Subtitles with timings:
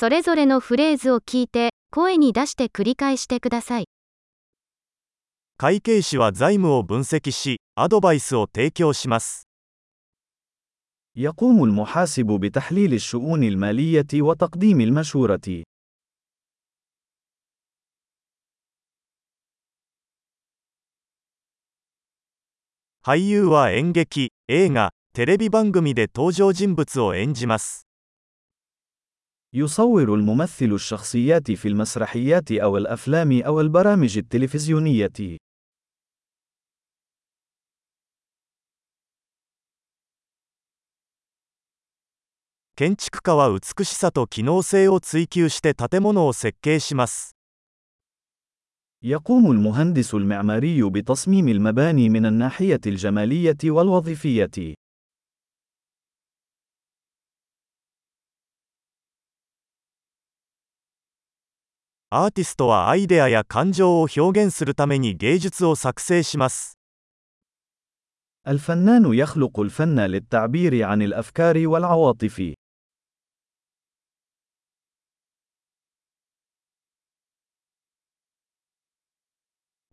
[0.00, 3.84] それぞれのフレーズを聞いて、声に出して繰り返してください。
[5.58, 9.46] 会計士は財務を分析し、アドバイスを提供します。
[11.16, 15.64] يقوم المحاسب بتحليل الشؤون المالية وتقديم المشورة.
[23.02, 27.86] 俳優は演劇、映画、テレビ番組で登場人物を演じます。
[29.53, 35.37] يصور الممثل الشخصيات في المسرحيات أو الأفلام أو البرامج التلفزيونية.
[42.77, 47.31] 建築家は美しさと機能性を追求して建物を設計します。
[49.01, 54.75] يقوم المهندس المعماري بتصميم المباني من الناحية الجمالية والوظيفية.
[62.09, 66.77] アーティストはアイデアや感情を表現するために芸術を作成します。
[68.47, 72.53] الفنان يخلق الفن للتعبير عن الأفكار والعواطف.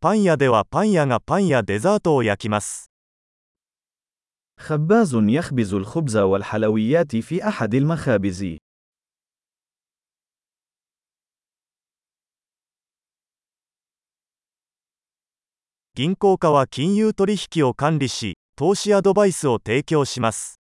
[0.01, 2.91] パン屋ではパン屋がパンやデザートを焼きます。
[4.59, 8.59] خباز يخبز الخبز والحلويات في أحد المخابز.
[15.97, 20.59] 銀行家は金融取引を管理し、投資アドバイスを提供します。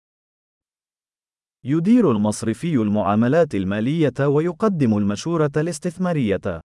[1.62, 6.61] يدير المصرفي المعاملات المالية ويقدم المشورة الاستثمارية.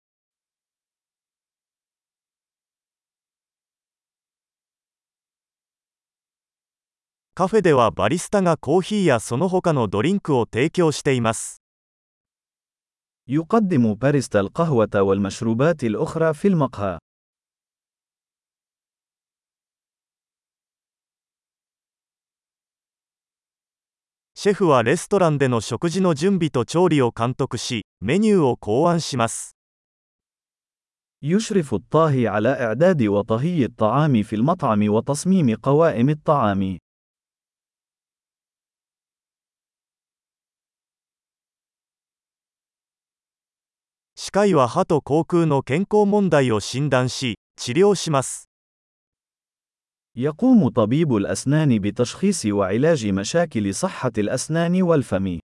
[7.36, 11.62] カフェではバリスタがコーヒーやその他のドリンクを提供しています。
[13.28, 16.98] يقدم باريستا القهوة والمشروبات الأخرى في المقهى.
[24.40, 29.56] シェフはレストランでの食事の準備と調理を監督し、メニューを考案します。
[31.22, 36.78] يشرف الطاهي على إعداد وطهي الطعام في المطعم وتصميم قوائم الطعام.
[44.16, 48.49] 歯科医は歯と口腔の健康問題を診断し、治療します。
[50.17, 55.39] يقوم طبيب الأسنان بتشخيص وعلاج مشاكل صحة الأسنان والفم.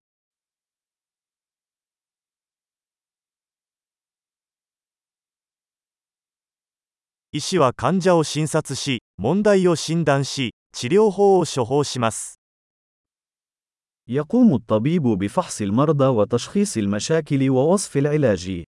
[14.09, 18.65] يقوم الطبيب بفحص المرضى وتشخيص المشاكل ووصف العلاج.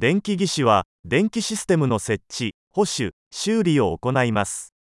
[0.00, 4.74] 電気技師は、電気システムの設置、保守、修理を行います。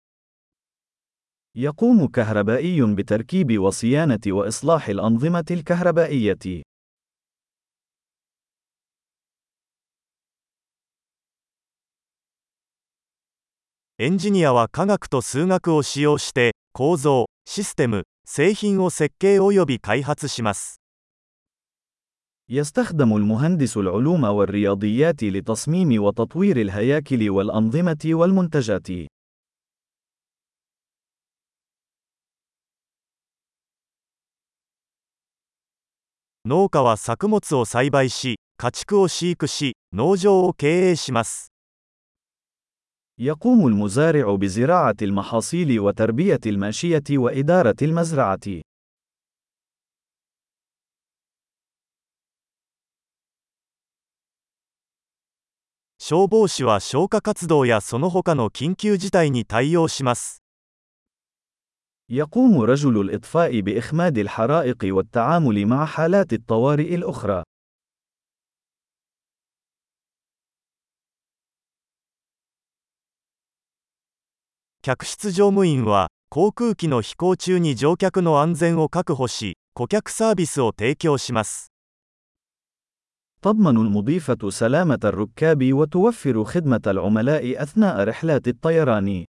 [1.55, 6.62] يقوم كهربائي بتركيب وصيانة وإصلاح الأنظمة الكهربائية.
[13.99, 20.81] エンジニアは科学と数学を使用して、構造、システム、製品を設計及び開発します。
[22.53, 29.09] يستخدم المهندس العلوم والرياضيات لتصميم وتطوير الهياكل والأنظمة والمنتجات.
[36.45, 41.53] 農家は作物を栽培し、家畜を飼育し、農場を経営します。
[43.19, 48.62] يقوم المزارع بزراعة المحاصيل وتربية الماشية وإدارة المزرعة.
[56.06, 60.43] 消防士は消火活動やその他の緊急事態に対応します。
[62.11, 67.44] يقوم رجل الإطفاء بإخماد الحرائق والتعامل مع حالات الطوارئ الأخرى.
[74.82, 81.73] 客室乗務員は、航空機の飛行中に乗客の安全を確保し、顧客サービスを提供します。
[83.48, 89.26] تضمن المضيفة سلامة الركاب وتوفر خدمة العملاء أثناء رحلات الطيران.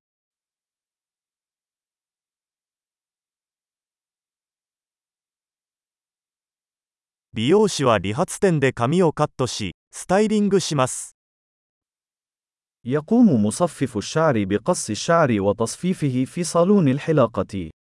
[12.85, 17.77] يقوم مصفف الشعر بقص الشعر وتصفيفه في صالون الحلاقة.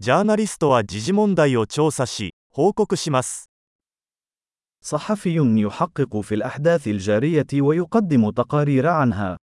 [0.00, 3.48] ジャーナリストは時事問題を調査し、報告します。
[4.82, 9.36] صحفي يحقق في الأحداث الجارية ويقدم تقارير عنها.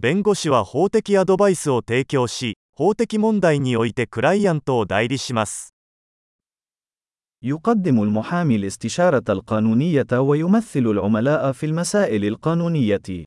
[0.00, 5.71] 弁護士は法的アドバイスを提供し、法的問題においてクライアントを代理します。
[7.45, 13.25] يقدم المحامي الاستشارة القانونية ويمثل العملاء في المسائل القانونية.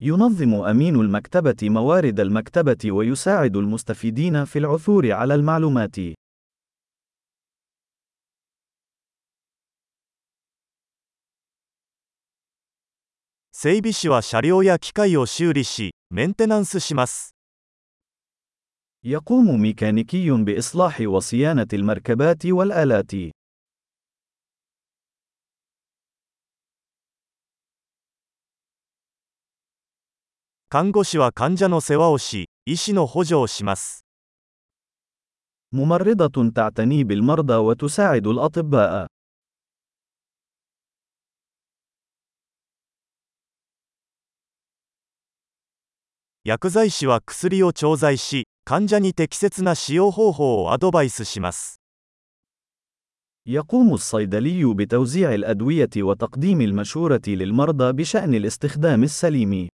[0.00, 6.21] ينظم أمين المكتبة موارد المكتبة ويساعد المستفيدين في العثور على المعلومات.
[13.61, 17.33] 整備士は車両や機械を修理し、メンテナンスします。
[19.03, 23.31] يقوم ميكانيكي بإصلاح وصيانة المركبات والآلات.
[30.69, 34.05] 看護師は患者の世話をし、医師の補助をします。
[35.71, 39.07] ممرضة تعتني بالمرضى وتساعد الأطباء.
[46.43, 51.79] 薬剤師は薬を調剤し、患者に適切な使用方法をアドバイスします。
[53.45, 59.69] يقوم الصيدلي بتوزيع الأدوية وتقديم المشورة للمرضى بشأن الاستخدام السليم.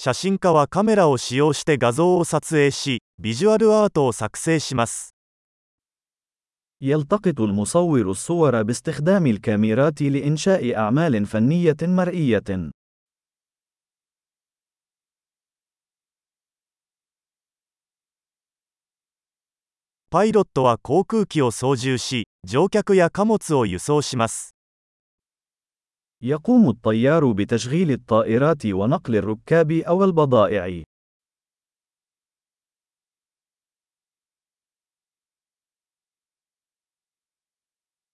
[0.00, 5.11] 写真家はカメラを使用して画像を撮影し、ビジュアルアートを作成します。
[6.82, 12.70] يلتقط المصور الصور باستخدام الكاميرات لإنشاء أعمال فنية مرئية.
[20.10, 24.54] パイロットは航空機を操縦し、乗客や貨物を輸送します。
[26.22, 30.84] يقوم الطيار بتشغيل الطائرات ونقل الركاب أو البضائع.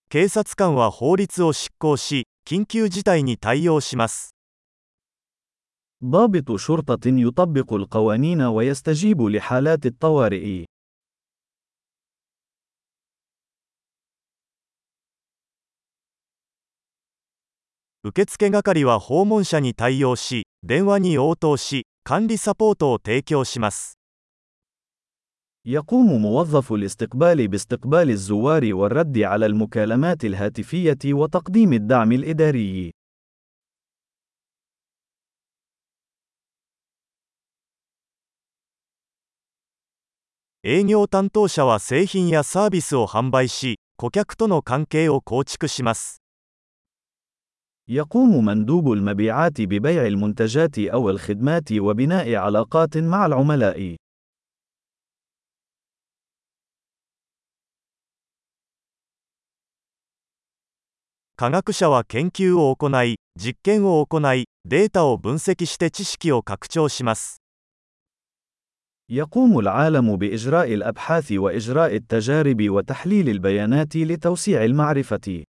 [0.08, 4.34] 警察官は法律を執行し、緊急事態に対応します。
[6.05, 10.66] ضابط شرطة يطبق القوانين ويستجيب لحالات الطوارئ.
[18.06, 23.97] 受付係は訪問者に対応し、電話に応答し、管理サポートを提供します。
[25.69, 32.92] يقوم موظف الاستقبال باستقبال الزوار والرد على المكالمات الهاتفية وتقديم الدعم الإداري.
[47.89, 53.99] يقوم مندوب المبيعات ببيع المنتجات أو الخدمات وبناء علاقات مع العملاء.
[61.38, 67.42] 科学者は研究を行い、実験を行い、データを分析して知識を拡張します。
[69.11, 75.44] يقوم العالم بإجراء الأبحاث وإجراء التجارب وتحليل البيانات لتوسيع المعرفة.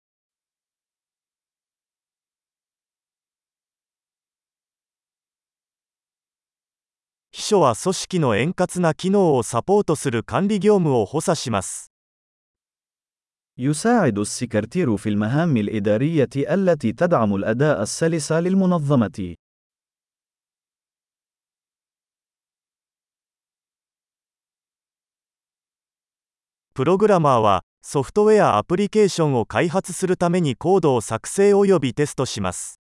[13.63, 19.35] يساعد السكرتير في المهام الإدارية التي تدعم الأداء السلس للمنظمة.
[26.75, 32.81] programmer はソフトウェアアプリケーションを開発するためにコードを作成およびテストします。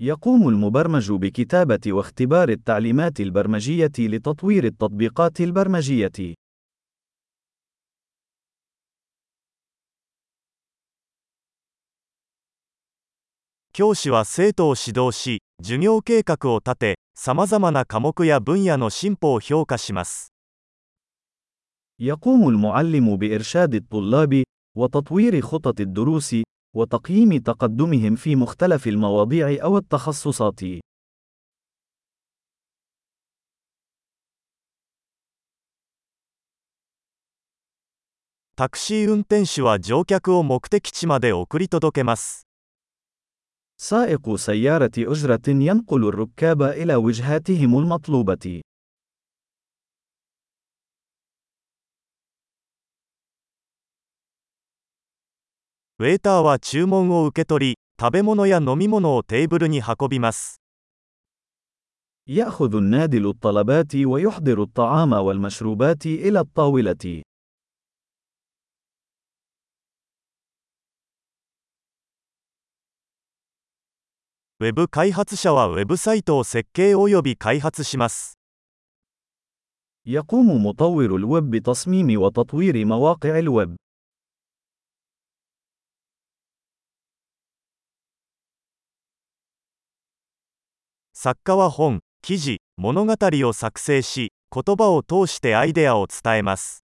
[0.00, 6.41] يقوم المبرمج بكتابة واختبار التعليمات البرمجية لتطوير التطبيقات البرمجية.
[13.77, 20.33] 教師は生徒を指導し、授業計画を立て、様々な科目や分野の進歩を評価します。
[21.99, 24.43] يقوم المعلم بإرشاد الطلاب
[24.75, 26.35] وتطوير خطط الدروس
[26.75, 30.79] وتقييم تقدمهم في مختلف المواضيع أو التخصصات.
[38.55, 42.47] タクシー運転手は乗客を目的地まで送り届けます。
[43.82, 48.62] سائق سيارة أجرة ينقل الركاب إلى وجهاتهم المطلوبة.
[62.28, 67.22] يأخذ النادل الطلبات ويحضر الطعام والمشروبات إلى الطاولة.
[74.61, 78.39] ウェブ開発者はウェブサイトを設計及び開発します。
[80.07, 83.75] يقوم مطور الويب بتصميم وتطوير مواقع الويب.
[91.13, 96.83] 作家は本、記事、物語を作成し、言葉を通してアイデアを伝えます。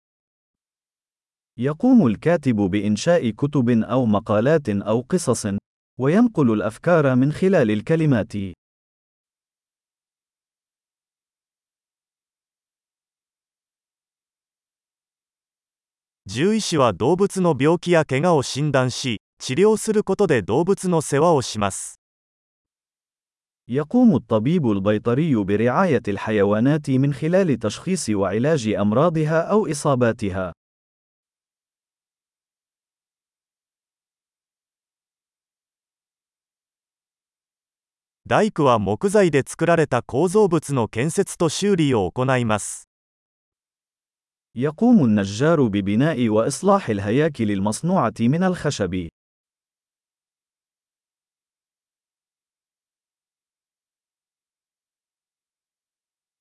[1.57, 5.47] يقوم الكاتب بإنشاء كتب أو مقالات أو قصص،
[6.00, 8.34] وينقل الأفكار من خلال الكلمات.
[23.70, 30.54] يقوم الطبيب البيطري برعاية الحيوانات من خلال تشخيص وعلاج أمراضها أو إصاباتها.
[38.29, 42.89] 大工は木材で作られた構造物の建設と修理を行います。
[44.57, 49.11] يقوم النجار ببناء وإصلاح الهياكل المصنوعة من الخشب.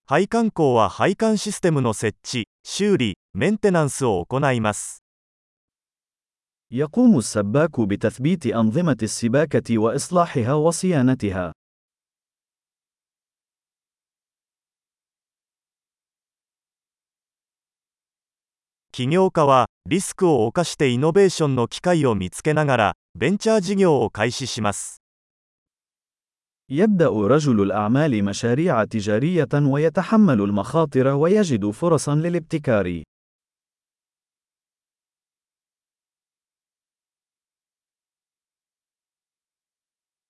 [0.06, 5.02] 配管工は配管システムの設置、修理、メンテナンスを行います。
[6.72, 11.54] يقوم السباك بتثبيت أنظمة السباكة وإصلاحها وصيانتها.
[18.98, 25.02] 起業家はリスクを冒してイノベーションの機会を見つけながらベンチャー事業を開始します。
[26.70, 33.04] يبدأ رجل الأعمال مشاريع تجارية ويتحمل المخاطر ويجد فرصا للابتكار.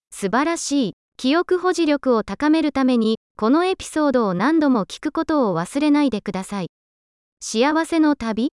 [0.10, 0.94] 素晴らしい。
[1.18, 6.68] 記憶保持力を高めるために、このエピソードを何度も聞くことを忘れないでください。
[7.41, 8.51] 幸せの旅？